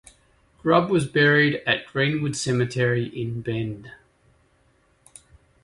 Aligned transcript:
Grubb 0.63 0.89
was 0.89 1.05
buried 1.05 1.61
at 1.67 1.85
Greenwood 1.85 2.35
Cemetery 2.35 3.05
in 3.09 3.39
Bend. 3.41 3.91